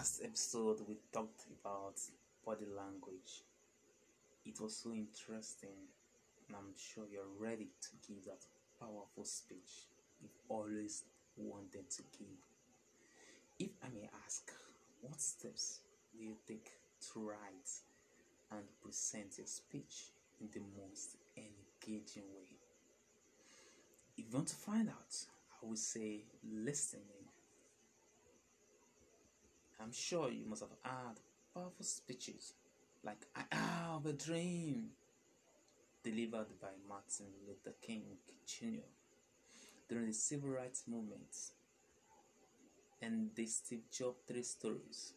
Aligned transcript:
last 0.00 0.22
episode, 0.24 0.80
we 0.88 0.96
talked 1.12 1.44
about 1.60 2.00
body 2.46 2.64
language. 2.74 3.44
It 4.46 4.58
was 4.58 4.74
so 4.74 4.92
interesting, 4.94 5.76
and 6.48 6.56
I'm 6.56 6.72
sure 6.74 7.04
you're 7.12 7.36
ready 7.38 7.68
to 7.82 7.88
give 8.08 8.24
that 8.24 8.40
powerful 8.80 9.26
speech 9.26 9.88
you've 10.22 10.40
always 10.48 11.04
wanted 11.36 11.90
to 11.90 12.02
give. 12.18 12.40
If 13.58 13.72
I 13.84 13.88
may 13.92 14.08
ask, 14.24 14.50
what 15.02 15.20
steps 15.20 15.80
do 16.16 16.24
you 16.24 16.36
take 16.48 16.70
to 17.12 17.20
write 17.20 17.70
and 18.52 18.64
present 18.82 19.36
your 19.36 19.48
speech 19.48 20.12
in 20.40 20.48
the 20.50 20.62
most 20.80 21.16
engaging 21.36 22.24
way? 22.34 22.56
If 24.16 24.24
you 24.30 24.34
want 24.34 24.48
to 24.48 24.56
find 24.56 24.88
out, 24.88 25.14
I 25.62 25.66
would 25.66 25.78
say 25.78 26.24
listening. 26.42 27.19
I'm 29.82 29.92
sure 29.92 30.30
you 30.30 30.44
must 30.46 30.62
have 30.62 30.70
heard 30.82 31.16
powerful 31.54 31.84
speeches 31.84 32.52
like 33.02 33.26
I 33.34 33.42
have 33.54 34.04
a 34.04 34.12
dream 34.12 34.90
delivered 36.04 36.48
by 36.60 36.68
Martin 36.86 37.26
Luther 37.46 37.74
King 37.80 38.02
Jr. 38.46 38.84
during 39.88 40.08
the 40.08 40.12
civil 40.12 40.50
rights 40.50 40.84
movement 40.86 41.34
and 43.00 43.30
the 43.34 43.46
Steve 43.46 43.84
Jobs 43.90 44.18
three 44.28 44.42
stories 44.42 45.14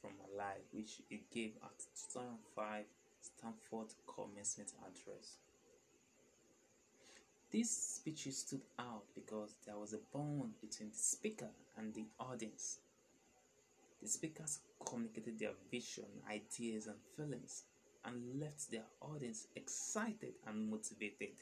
from 0.00 0.10
my 0.18 0.44
life 0.44 0.64
which 0.72 1.00
he 1.08 1.22
gave 1.32 1.52
at 1.62 1.78
2005 2.12 2.84
Stanford 3.20 3.94
commencement 4.06 4.72
address. 4.86 5.38
These 7.50 7.70
speeches 7.70 8.38
stood 8.38 8.60
out 8.78 9.04
because 9.14 9.54
there 9.64 9.78
was 9.78 9.94
a 9.94 9.98
bond 10.12 10.52
between 10.60 10.90
the 10.90 10.98
speaker 10.98 11.48
and 11.78 11.94
the 11.94 12.04
audience. 12.20 12.80
The 14.00 14.08
speakers 14.08 14.60
communicated 14.84 15.38
their 15.38 15.52
vision, 15.70 16.06
ideas, 16.30 16.86
and 16.86 16.96
feelings 17.16 17.64
and 18.04 18.40
left 18.40 18.70
their 18.70 18.84
audience 19.00 19.48
excited 19.56 20.34
and 20.46 20.70
motivated. 20.70 21.34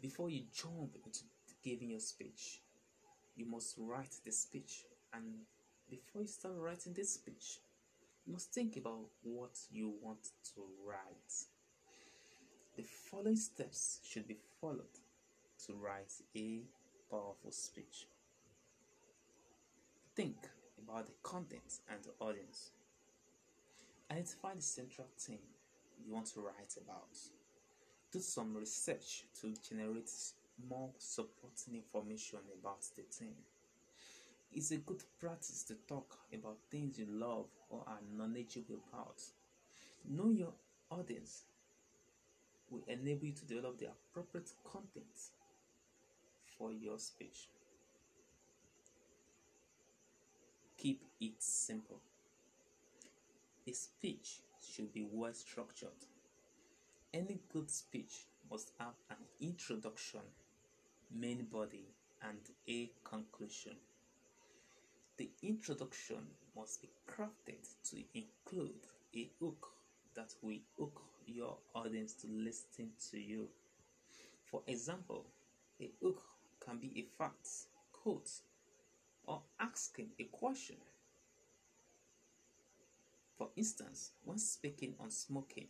Before 0.00 0.30
you 0.30 0.42
jump 0.52 0.96
into 1.04 1.20
giving 1.64 1.90
your 1.90 2.00
speech, 2.00 2.60
you 3.34 3.46
must 3.46 3.76
write 3.78 4.14
the 4.24 4.32
speech. 4.32 4.84
And 5.12 5.24
before 5.90 6.22
you 6.22 6.28
start 6.28 6.54
writing 6.58 6.92
this 6.92 7.14
speech, 7.14 7.60
you 8.26 8.32
must 8.32 8.52
think 8.52 8.76
about 8.76 9.06
what 9.22 9.58
you 9.70 9.94
want 10.02 10.28
to 10.54 10.60
write. 10.86 11.32
The 12.76 12.82
following 12.82 13.36
steps 13.36 14.00
should 14.04 14.28
be 14.28 14.36
followed 14.60 15.00
to 15.66 15.74
write 15.74 16.12
a 16.36 16.60
powerful 17.10 17.50
speech. 17.50 18.06
Think 20.14 20.36
about 20.82 21.06
the 21.06 21.12
content 21.22 21.80
and 21.90 21.98
the 22.02 22.24
audience. 22.24 22.70
Identify 24.10 24.54
the 24.54 24.62
central 24.62 25.06
theme 25.18 25.38
you 26.04 26.12
want 26.12 26.26
to 26.26 26.40
write 26.40 26.74
about. 26.82 27.16
Do 28.12 28.20
some 28.20 28.56
research 28.56 29.24
to 29.40 29.52
generate 29.68 30.10
more 30.68 30.90
supporting 30.98 31.74
information 31.74 32.38
about 32.60 32.82
the 32.96 33.02
theme. 33.10 33.36
It's 34.52 34.70
a 34.70 34.76
good 34.78 35.02
practice 35.20 35.62
to 35.64 35.74
talk 35.86 36.18
about 36.32 36.56
things 36.70 36.98
you 36.98 37.06
love 37.10 37.46
or 37.68 37.84
are 37.86 38.00
knowledgeable 38.16 38.78
about. 38.92 39.20
Know 40.08 40.30
your 40.30 40.52
audience 40.90 41.42
will 42.70 42.82
enable 42.88 43.26
you 43.26 43.32
to 43.32 43.44
develop 43.44 43.78
the 43.78 43.88
appropriate 43.88 44.50
content 44.64 45.04
for 46.56 46.72
your 46.72 46.98
speech. 46.98 47.48
Keep 50.78 51.02
it 51.20 51.42
simple. 51.42 51.98
A 53.66 53.72
speech 53.72 54.38
should 54.62 54.92
be 54.92 55.04
well 55.10 55.34
structured. 55.34 56.06
Any 57.12 57.40
good 57.52 57.68
speech 57.68 58.26
must 58.48 58.70
have 58.78 58.94
an 59.10 59.16
introduction, 59.40 60.20
main 61.12 61.46
body, 61.50 61.88
and 62.22 62.38
a 62.68 62.90
conclusion. 63.02 63.72
The 65.16 65.28
introduction 65.42 66.18
must 66.56 66.80
be 66.80 66.90
crafted 67.10 67.66
to 67.90 67.96
include 68.14 68.86
a 69.16 69.28
hook 69.40 69.70
that 70.14 70.32
will 70.42 70.60
hook 70.78 71.02
your 71.26 71.56
audience 71.74 72.12
to 72.22 72.28
listen 72.28 72.90
to 73.10 73.18
you. 73.18 73.48
For 74.44 74.62
example, 74.68 75.26
a 75.80 75.90
hook 76.00 76.22
can 76.64 76.78
be 76.78 76.92
a 76.96 77.18
fact, 77.18 77.48
quote, 77.92 78.30
or 79.28 79.42
asking 79.60 80.08
a 80.18 80.24
question. 80.24 80.76
For 83.36 83.50
instance, 83.54 84.12
when 84.24 84.38
speaking 84.38 84.94
on 84.98 85.10
smoking, 85.10 85.68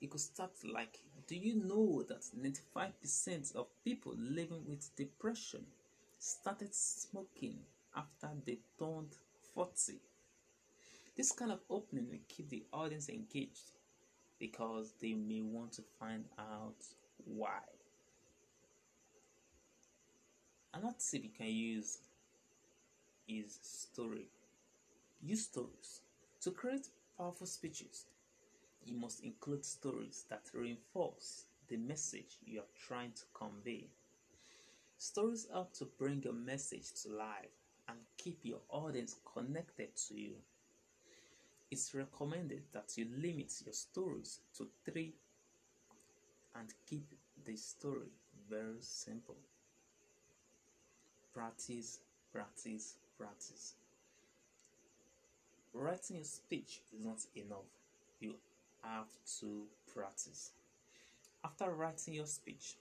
it 0.00 0.10
could 0.10 0.20
start 0.20 0.52
like 0.72 1.00
Do 1.26 1.36
you 1.36 1.56
know 1.56 2.02
that 2.08 2.22
95% 2.34 3.54
of 3.54 3.66
people 3.84 4.14
living 4.16 4.64
with 4.66 4.94
depression 4.96 5.66
started 6.18 6.74
smoking 6.74 7.58
after 7.94 8.30
they 8.46 8.58
turned 8.78 9.16
40? 9.54 10.00
This 11.16 11.32
kind 11.32 11.52
of 11.52 11.60
opening 11.68 12.08
will 12.08 12.24
keep 12.28 12.48
the 12.48 12.64
audience 12.72 13.08
engaged 13.08 13.72
because 14.38 14.94
they 15.02 15.12
may 15.12 15.42
want 15.42 15.72
to 15.72 15.82
find 15.98 16.24
out 16.38 16.76
why. 17.26 17.60
Another 20.72 20.94
tip 20.98 21.24
you 21.24 21.30
can 21.36 21.48
use 21.48 21.98
is 23.30 23.58
story. 23.62 24.26
Use 25.22 25.44
stories. 25.44 26.00
To 26.42 26.50
create 26.50 26.88
powerful 27.16 27.46
speeches, 27.46 28.06
you 28.84 28.96
must 28.96 29.22
include 29.24 29.64
stories 29.64 30.24
that 30.30 30.50
reinforce 30.54 31.44
the 31.68 31.76
message 31.76 32.38
you 32.44 32.60
are 32.60 32.72
trying 32.88 33.12
to 33.12 33.22
convey. 33.34 33.86
Stories 34.98 35.46
help 35.52 35.72
to 35.74 35.86
bring 35.98 36.22
your 36.22 36.34
message 36.34 36.92
to 37.02 37.10
life 37.10 37.54
and 37.88 37.98
keep 38.16 38.40
your 38.44 38.60
audience 38.70 39.16
connected 39.34 39.96
to 40.08 40.14
you. 40.20 40.34
It's 41.70 41.94
recommended 41.94 42.64
that 42.72 42.96
you 42.98 43.06
limit 43.16 43.52
your 43.64 43.72
stories 43.72 44.40
to 44.58 44.68
three 44.84 45.14
and 46.54 46.72
keep 46.86 47.06
the 47.44 47.56
story 47.56 48.10
very 48.48 48.80
simple. 48.80 49.36
Practice, 51.32 52.00
practice, 52.32 52.96
practice. 53.20 53.74
Writing 55.74 56.16
a 56.16 56.24
speech 56.24 56.80
is 56.92 57.04
not 57.04 57.18
enough. 57.36 57.68
You 58.18 58.34
have 58.82 59.08
to 59.40 59.64
practice. 59.92 60.52
After 61.44 61.70
writing 61.70 62.14
your 62.14 62.26
speech, 62.26 62.76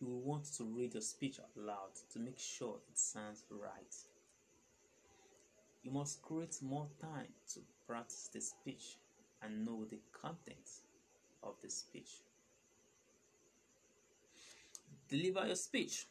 you 0.00 0.06
will 0.06 0.20
want 0.20 0.44
to 0.56 0.64
read 0.64 0.94
your 0.94 1.02
speech 1.02 1.40
out 1.40 1.50
loud 1.56 1.90
to 2.12 2.20
make 2.20 2.38
sure 2.38 2.76
it 2.88 2.98
sounds 2.98 3.44
right. 3.50 3.94
You 5.82 5.90
must 5.90 6.22
create 6.22 6.56
more 6.62 6.86
time 7.00 7.32
to 7.54 7.60
practice 7.86 8.30
the 8.32 8.40
speech 8.40 8.98
and 9.42 9.64
know 9.64 9.84
the 9.90 9.98
content 10.12 10.68
of 11.42 11.54
the 11.62 11.70
speech. 11.70 12.22
Deliver 15.08 15.46
your 15.46 15.56
speech. 15.56 16.06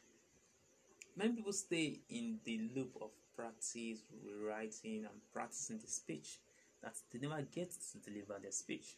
Many 1.18 1.32
people 1.32 1.52
stay 1.52 1.98
in 2.10 2.38
the 2.44 2.60
loop 2.76 2.96
of 3.02 3.10
practice, 3.34 4.04
rewriting, 4.24 5.04
and 5.04 5.20
practicing 5.34 5.78
the 5.78 5.88
speech 5.88 6.38
that 6.80 6.94
they 7.10 7.18
never 7.18 7.42
get 7.42 7.72
to 7.72 7.98
deliver 7.98 8.38
their 8.40 8.52
speech. 8.52 8.94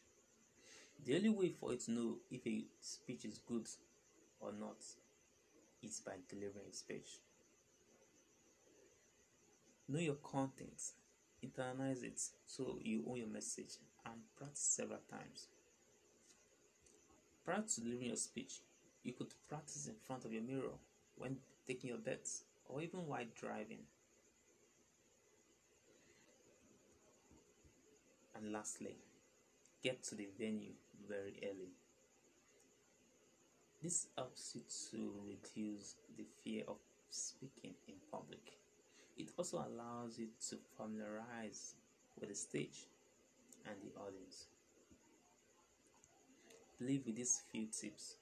The 1.03 1.17
only 1.17 1.31
way 1.31 1.49
for 1.49 1.73
you 1.73 1.79
to 1.79 1.91
know 1.91 2.17
if 2.31 2.47
a 2.47 2.67
speech 2.83 3.25
is 3.25 3.39
good 3.39 3.67
or 4.39 4.53
not 4.53 4.77
is 5.83 6.03
by 6.05 6.13
delivering 6.29 6.67
a 6.71 6.75
speech. 6.75 7.21
Know 9.89 10.01
your 10.01 10.17
content, 10.17 10.93
internalize 11.43 12.05
it 12.05 12.21
so 12.45 12.81
you 12.83 13.03
own 13.09 13.17
your 13.17 13.29
message, 13.29 13.79
and 14.05 14.17
practice 14.37 14.61
several 14.61 15.01
times. 15.11 15.47
Prior 17.47 17.63
to 17.63 17.81
delivering 17.81 18.09
your 18.09 18.17
speech, 18.17 18.61
you 19.03 19.15
could 19.15 19.33
practice 19.49 19.87
in 19.87 19.95
front 20.07 20.27
of 20.27 20.35
your 20.35 20.43
mirror 20.43 20.77
when 21.21 21.37
taking 21.67 21.91
your 21.91 21.99
bets 21.99 22.45
or 22.67 22.81
even 22.81 23.07
while 23.07 23.25
driving. 23.39 23.85
And 28.35 28.53
lastly, 28.53 28.97
get 29.83 30.03
to 30.05 30.15
the 30.15 30.29
venue 30.39 30.73
very 31.07 31.39
early. 31.43 31.73
This 33.83 34.09
helps 34.17 34.55
you 34.55 34.63
to 34.91 35.13
reduce 35.27 35.97
the 36.17 36.25
fear 36.43 36.65
of 36.67 36.77
speaking 37.11 37.75
in 37.87 37.95
public. 38.11 38.57
It 39.17 39.31
also 39.37 39.59
allows 39.59 40.19
you 40.19 40.29
to 40.49 40.57
familiarize 40.77 41.75
with 42.19 42.31
the 42.31 42.35
stage 42.35 42.87
and 43.67 43.77
the 43.83 44.01
audience. 44.01 44.47
Believe 46.79 47.05
with 47.05 47.17
these 47.17 47.43
few 47.53 47.67
tips, 47.67 48.17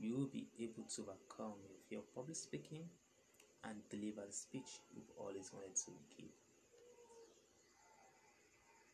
you 0.00 0.16
will 0.16 0.26
be 0.32 0.48
able 0.58 0.88
to 0.88 1.02
overcome 1.02 1.60
your 1.68 1.76
fear 1.88 1.98
of 1.98 2.14
public 2.14 2.36
speaking 2.36 2.88
and 3.64 3.76
deliver 3.90 4.22
the 4.26 4.32
speech 4.32 4.80
you've 4.94 5.12
always 5.18 5.52
wanted 5.52 5.76
to 5.76 5.92
give. 6.16 6.49